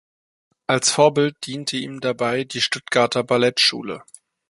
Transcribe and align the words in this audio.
Als 0.65 0.89
Vorbild 0.89 1.35
diente 1.45 1.77
ihm 1.77 1.99
dabei 2.01 2.43
die 2.43 2.59
Stuttgarter 2.59 3.23
Ballettschule. 3.23 4.01